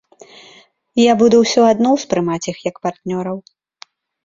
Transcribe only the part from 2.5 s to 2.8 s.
іх